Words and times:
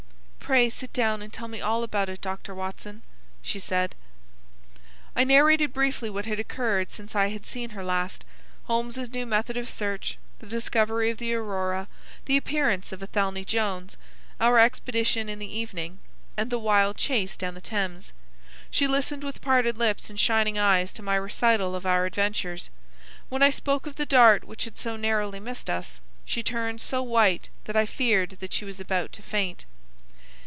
"Pray 0.51 0.69
sit 0.69 0.91
down 0.91 1.21
and 1.21 1.31
tell 1.31 1.47
me 1.47 1.61
all 1.61 1.81
about 1.81 2.09
it, 2.09 2.19
Dr. 2.19 2.53
Watson," 2.53 3.03
said 3.41 3.95
she. 3.95 4.81
I 5.15 5.23
narrated 5.23 5.71
briefly 5.71 6.09
what 6.09 6.25
had 6.25 6.41
occurred 6.41 6.91
since 6.91 7.15
I 7.15 7.29
had 7.29 7.45
seen 7.45 7.69
her 7.69 7.81
last,—Holmes's 7.85 9.11
new 9.11 9.25
method 9.25 9.55
of 9.55 9.69
search, 9.69 10.17
the 10.39 10.47
discovery 10.47 11.09
of 11.09 11.19
the 11.19 11.33
Aurora, 11.33 11.87
the 12.25 12.35
appearance 12.35 12.91
of 12.91 13.01
Athelney 13.01 13.45
Jones, 13.45 13.95
our 14.41 14.59
expedition 14.59 15.29
in 15.29 15.39
the 15.39 15.47
evening, 15.57 15.99
and 16.35 16.49
the 16.49 16.59
wild 16.59 16.97
chase 16.97 17.37
down 17.37 17.53
the 17.53 17.61
Thames. 17.61 18.11
She 18.69 18.87
listened 18.89 19.23
with 19.23 19.39
parted 19.39 19.77
lips 19.77 20.09
and 20.09 20.19
shining 20.19 20.59
eyes 20.59 20.91
to 20.91 21.01
my 21.01 21.15
recital 21.15 21.77
of 21.77 21.85
our 21.85 22.05
adventures. 22.05 22.69
When 23.29 23.41
I 23.41 23.51
spoke 23.51 23.87
of 23.87 23.95
the 23.95 24.05
dart 24.05 24.43
which 24.43 24.65
had 24.65 24.77
so 24.77 24.97
narrowly 24.97 25.39
missed 25.39 25.69
us, 25.69 26.01
she 26.25 26.43
turned 26.43 26.81
so 26.81 27.01
white 27.01 27.47
that 27.63 27.77
I 27.77 27.85
feared 27.85 28.31
that 28.41 28.53
she 28.53 28.65
was 28.65 28.81
about 28.81 29.13
to 29.13 29.21
faint. 29.21 29.63